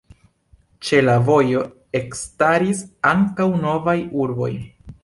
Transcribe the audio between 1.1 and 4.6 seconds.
vojo ekstaris ankaŭ novaj urboj.